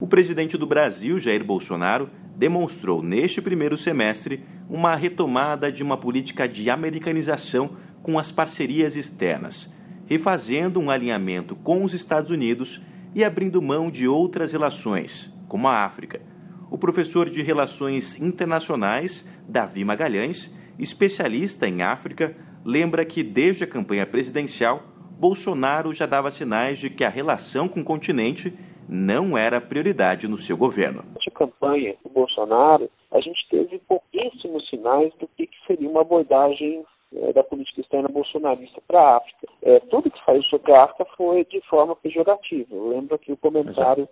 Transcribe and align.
O 0.00 0.06
presidente 0.06 0.56
do 0.56 0.64
Brasil, 0.64 1.18
Jair 1.18 1.42
Bolsonaro, 1.42 2.08
demonstrou 2.36 3.02
neste 3.02 3.42
primeiro 3.42 3.76
semestre 3.76 4.44
uma 4.70 4.94
retomada 4.94 5.72
de 5.72 5.82
uma 5.82 5.96
política 5.96 6.46
de 6.46 6.70
americanização 6.70 7.72
com 8.00 8.16
as 8.16 8.30
parcerias 8.30 8.94
externas, 8.94 9.74
refazendo 10.06 10.78
um 10.78 10.88
alinhamento 10.88 11.56
com 11.56 11.82
os 11.82 11.94
Estados 11.94 12.30
Unidos 12.30 12.80
e 13.12 13.24
abrindo 13.24 13.60
mão 13.60 13.90
de 13.90 14.06
outras 14.06 14.52
relações, 14.52 15.36
como 15.48 15.66
a 15.66 15.84
África. 15.84 16.22
O 16.70 16.78
professor 16.78 17.28
de 17.28 17.42
Relações 17.42 18.20
Internacionais, 18.20 19.26
Davi 19.48 19.84
Magalhães, 19.84 20.54
especialista 20.78 21.66
em 21.66 21.82
África, 21.82 22.36
lembra 22.64 23.04
que 23.04 23.24
desde 23.24 23.64
a 23.64 23.66
campanha 23.66 24.06
presidencial, 24.06 24.92
Bolsonaro 25.18 25.92
já 25.92 26.06
dava 26.06 26.30
sinais 26.30 26.78
de 26.78 26.88
que 26.88 27.02
a 27.02 27.08
relação 27.08 27.66
com 27.66 27.80
o 27.80 27.84
continente 27.84 28.56
não 28.88 29.36
era 29.36 29.60
prioridade 29.60 30.26
no 30.26 30.36
seu 30.36 30.56
governo. 30.56 31.04
A 31.26 31.30
campanha 31.30 31.94
do 32.02 32.10
Bolsonaro, 32.10 32.90
a 33.12 33.20
gente 33.20 33.46
teve 33.48 33.78
pouquíssimos 33.80 34.68
sinais 34.68 35.12
do 35.20 35.28
que 35.28 35.48
seria 35.66 35.88
uma 35.88 36.00
abordagem 36.00 36.84
é, 37.14 37.32
da 37.32 37.42
política 37.42 37.80
externa 37.80 38.08
bolsonarista 38.08 38.80
para 38.86 39.00
a 39.00 39.16
África. 39.18 39.46
É, 39.62 39.80
tudo 39.80 40.10
que 40.10 40.24
saiu 40.24 40.42
sobre 40.44 40.72
a 40.72 40.84
África 40.84 41.06
foi 41.16 41.44
de 41.44 41.60
forma 41.62 41.94
pejorativa. 41.96 42.74
Eu 42.74 42.88
lembro 42.88 43.14
aqui 43.14 43.32
o 43.32 43.36
comentário 43.36 44.08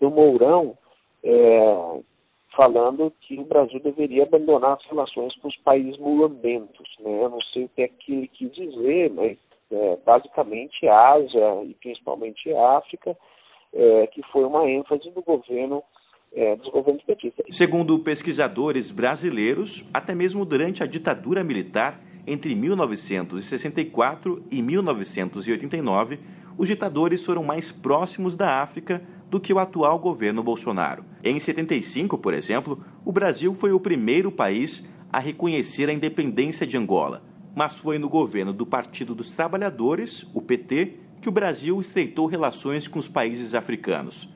do 0.00 0.10
Mourão 0.10 0.76
é, 1.22 2.00
falando 2.56 3.12
que 3.20 3.38
o 3.38 3.44
Brasil 3.44 3.80
deveria 3.80 4.24
abandonar 4.24 4.74
as 4.74 4.86
relações 4.86 5.34
com 5.36 5.48
os 5.48 5.56
países 5.58 5.98
mulambentos. 5.98 6.88
Né? 7.00 7.24
Eu 7.24 7.30
não 7.30 7.40
sei 7.52 7.64
o 7.64 7.68
que 7.68 7.82
é 7.82 7.88
que 7.88 8.12
ele 8.12 8.28
quis 8.28 8.52
dizer, 8.52 9.10
mas 9.10 9.38
é, 9.70 9.96
basicamente 10.04 10.86
a 10.86 11.14
Ásia 11.14 11.64
e 11.64 11.74
principalmente 11.74 12.52
a 12.52 12.78
África 12.78 13.16
é, 13.74 14.06
que 14.06 14.22
foi 14.32 14.44
uma 14.44 14.70
ênfase 14.70 15.10
do 15.10 15.20
governo 15.22 15.82
é, 16.32 16.56
dos 16.56 16.68
governos 16.70 17.02
petistas. 17.02 17.44
Segundo 17.50 17.98
pesquisadores 17.98 18.90
brasileiros, 18.90 19.84
até 19.92 20.14
mesmo 20.14 20.44
durante 20.44 20.82
a 20.82 20.86
ditadura 20.86 21.44
militar, 21.44 22.00
entre 22.26 22.54
1964 22.54 24.42
e 24.50 24.62
1989, 24.62 26.18
os 26.56 26.68
ditadores 26.68 27.24
foram 27.24 27.42
mais 27.42 27.70
próximos 27.70 28.36
da 28.36 28.62
África 28.62 29.02
do 29.28 29.40
que 29.40 29.52
o 29.52 29.58
atual 29.58 29.98
governo 29.98 30.42
Bolsonaro. 30.42 31.04
Em 31.22 31.38
75, 31.38 32.16
por 32.18 32.32
exemplo, 32.32 32.82
o 33.04 33.12
Brasil 33.12 33.54
foi 33.54 33.72
o 33.72 33.80
primeiro 33.80 34.30
país 34.30 34.88
a 35.12 35.18
reconhecer 35.18 35.88
a 35.88 35.92
independência 35.92 36.66
de 36.66 36.76
Angola, 36.76 37.22
mas 37.54 37.78
foi 37.78 37.98
no 37.98 38.08
governo 38.08 38.52
do 38.52 38.64
Partido 38.64 39.14
dos 39.14 39.34
Trabalhadores, 39.34 40.28
o 40.34 40.40
PT, 40.40 40.94
que 41.24 41.28
o 41.30 41.32
Brasil 41.32 41.80
estreitou 41.80 42.26
relações 42.26 42.86
com 42.86 42.98
os 42.98 43.08
países 43.08 43.54
africanos. 43.54 44.28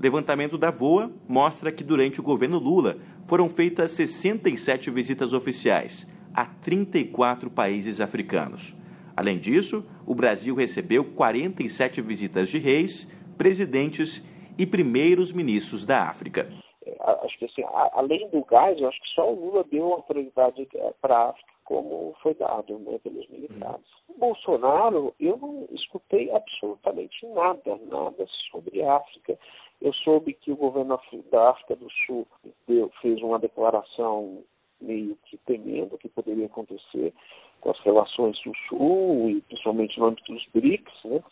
Levantamento 0.00 0.56
da 0.56 0.70
VOA 0.70 1.12
mostra 1.28 1.70
que 1.70 1.84
durante 1.84 2.18
o 2.18 2.22
governo 2.22 2.58
Lula 2.58 2.96
foram 3.26 3.46
feitas 3.46 3.90
67 3.90 4.90
visitas 4.90 5.34
oficiais 5.34 6.10
a 6.34 6.46
34 6.46 7.50
países 7.50 8.00
africanos. 8.00 8.74
Além 9.14 9.38
disso, 9.38 9.86
o 10.06 10.14
Brasil 10.14 10.54
recebeu 10.54 11.04
47 11.04 12.00
visitas 12.00 12.48
de 12.48 12.56
reis, 12.56 13.14
presidentes 13.36 14.26
e 14.56 14.64
primeiros 14.64 15.32
ministros 15.32 15.84
da 15.84 16.04
África. 16.04 16.50
É, 16.86 16.96
acho 17.22 17.38
que 17.38 17.44
assim, 17.44 17.62
além 17.92 18.30
do 18.30 18.42
gás, 18.46 18.80
eu 18.80 18.88
acho 18.88 18.98
que 18.98 19.08
só 19.14 19.30
o 19.30 19.38
Lula 19.38 19.62
deu 19.70 19.88
uma 19.88 20.00
prioridade 20.00 20.66
é, 20.74 20.94
para 21.02 21.18
a 21.18 21.28
África 21.28 21.52
como 21.70 22.16
foi 22.20 22.34
dado 22.34 22.80
né, 22.80 22.98
pelos 22.98 23.28
militares. 23.28 23.86
O 24.08 24.18
Bolsonaro, 24.18 25.14
eu 25.20 25.36
não 25.36 25.68
escutei 25.70 26.28
absolutamente 26.32 27.24
nada, 27.26 27.78
nada 27.88 28.26
sobre 28.50 28.82
África. 28.82 29.38
Eu 29.80 29.94
soube 29.94 30.34
que 30.34 30.50
o 30.50 30.56
governo 30.56 30.98
da 31.30 31.50
África 31.50 31.76
do 31.76 31.88
Sul 32.04 32.26
deu, 32.66 32.90
fez 33.00 33.22
uma 33.22 33.38
declaração 33.38 34.42
meio 34.80 35.16
que 35.26 35.36
temendo 35.46 35.94
o 35.94 35.98
que 35.98 36.08
poderia 36.08 36.46
acontecer 36.46 37.14
com 37.60 37.70
as 37.70 37.78
relações 37.82 38.36
sul-sul 38.38 39.30
e 39.30 39.40
principalmente 39.42 39.96
no 40.00 40.06
âmbito 40.06 40.32
dos 40.32 40.44
BRICS, 40.52 41.04
né? 41.04 41.22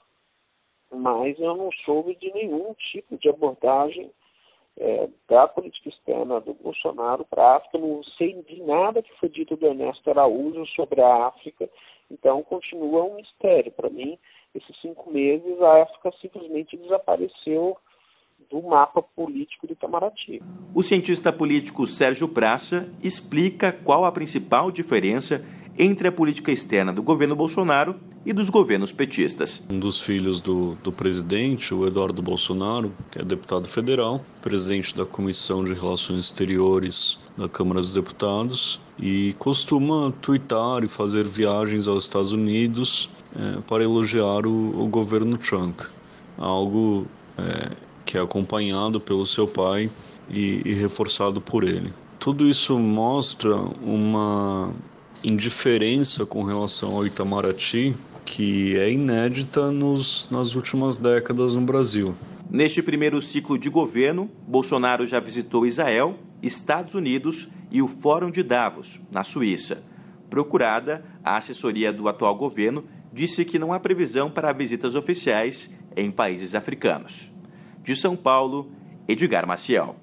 mas 0.93 1.37
eu 1.41 1.57
não 1.57 1.73
soube 1.85 2.15
de 2.15 2.33
nenhum 2.33 2.75
tipo 2.93 3.19
de 3.19 3.29
abordagem 3.29 4.13
é, 4.79 5.09
da 5.29 5.49
política 5.49 5.89
externa 5.89 6.41
do 6.41 6.55
Bolsonaro 6.55 7.25
para 7.25 7.43
a 7.43 7.57
África. 7.57 7.79
Não 7.79 8.03
sei 8.17 8.43
de 8.43 8.63
nada 8.63 9.03
que 9.03 9.13
foi 9.19 9.29
dito 9.29 9.57
do 9.57 9.67
Ernesto 9.67 10.11
Araújo 10.11 10.65
sobre 10.75 11.01
a 11.01 11.27
África, 11.27 11.69
então 12.11 12.43
continua 12.43 13.05
um 13.05 13.17
mistério. 13.17 13.73
Para 13.73 13.91
mim, 13.91 14.19
esses 14.55 14.81
cinco 14.81 15.11
meses, 15.11 15.61
a 15.61 15.83
África 15.83 16.13
simplesmente 16.21 16.77
desapareceu 16.77 17.77
do 18.51 18.63
mapa 18.63 19.03
político 19.03 19.67
do 19.67 19.73
Itamaraty. 19.73 20.41
O 20.75 20.83
cientista 20.83 21.33
político 21.33 21.87
Sérgio 21.87 22.29
Praça 22.29 22.89
explica 23.03 23.73
qual 23.73 24.05
a 24.05 24.13
principal 24.13 24.71
diferença 24.71 25.45
entre 25.79 26.09
a 26.09 26.13
política 26.13 26.51
externa 26.51 26.93
do 26.93 27.03
governo 27.03 27.37
Bolsonaro 27.37 27.95
e 28.25 28.33
dos 28.33 28.51
governos 28.51 28.93
petistas. 28.93 29.63
Um 29.71 29.79
dos 29.79 30.01
filhos 30.01 30.41
do, 30.41 30.77
do 30.83 30.93
presidente, 30.93 31.73
o 31.75 31.87
Eduardo 31.87 32.21
Bolsonaro, 32.21 32.93
que 33.11 33.19
é 33.19 33.25
deputado 33.25 33.67
federal, 33.67 34.25
presidente 34.43 34.97
da 34.97 35.07
Comissão 35.07 35.65
de 35.65 35.73
Relações 35.73 36.27
Exteriores 36.27 37.19
da 37.37 37.49
Câmara 37.49 37.81
dos 37.81 37.93
Deputados, 37.93 38.81
e 38.99 39.35
costuma 39.39 40.13
twittar 40.21 40.83
e 40.83 40.89
fazer 40.89 41.27
viagens 41.27 41.87
aos 41.87 42.05
Estados 42.05 42.33
Unidos 42.33 43.09
é, 43.35 43.61
para 43.63 43.85
elogiar 43.85 44.47
o, 44.47 44.83
o, 44.83 44.89
governo 44.89 45.39
Trump, 45.39 45.81
algo 46.37 47.07
é, 47.37 47.77
que 48.05 48.19
é 48.19 48.21
acompanhado 48.21 49.01
pelo 49.01 49.25
seu 49.25 49.47
pai 49.47 49.91
e, 50.29 50.63
e 50.65 50.75
reforçado 50.75 51.41
por 51.41 51.63
ele. 51.63 51.93
Tudo 52.19 52.49
isso 52.49 52.77
mostra 52.77 53.55
uma 53.55 54.68
indiferença 55.29 56.25
com 56.27 56.43
relação 56.43 56.97
ao 56.97 57.07
Itamaraty 57.07 57.95
que 58.29 58.77
é 58.77 58.93
inédita 58.93 59.73
nos, 59.73 60.29
nas 60.31 60.55
últimas 60.55 60.99
décadas 60.99 61.55
no 61.55 61.63
Brasil. 61.63 62.15
Neste 62.51 62.83
primeiro 62.83 63.23
ciclo 63.23 63.59
de 63.59 63.71
governo, 63.71 64.31
Bolsonaro 64.47 65.07
já 65.07 65.19
visitou 65.19 65.67
Israel, 65.67 66.19
Estados 66.43 66.95
Unidos 66.95 67.49
e 67.71 67.81
o 67.81 67.89
Fórum 67.89 68.31
de 68.31 68.43
Davos, 68.43 69.01
na 69.11 69.25
Suíça. 69.25 69.83
Procurada, 70.29 71.03
a 71.25 71.39
assessoria 71.39 71.91
do 71.91 72.07
atual 72.07 72.37
governo 72.37 72.85
disse 73.13 73.47
que 73.47 73.59
não 73.59 73.73
há 73.73 73.81
previsão 73.81 74.31
para 74.31 74.53
visitas 74.53 74.95
oficiais 74.95 75.71
em 75.97 76.11
países 76.11 76.55
africanos. 76.55 77.33
De 77.83 77.97
São 77.97 78.15
Paulo, 78.15 78.71
Edgar 79.09 79.47
Maciel. 79.47 79.97